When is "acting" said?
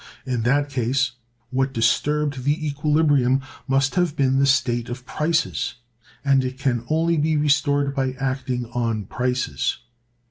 8.13-8.65